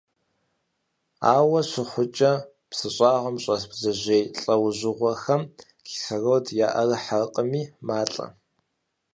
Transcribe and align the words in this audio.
Ауэ 1.35 1.59
щыхъукӀэ, 1.69 2.31
псы 2.69 2.87
щӀагъым 2.95 3.37
щӀэс 3.43 3.63
бдзэжьей 3.69 4.23
лӀэужьыгъуэхэм 4.43 5.41
кислород 5.85 6.45
яӀэрыхьэркъыми, 6.67 7.63
малӀэ. 7.87 8.27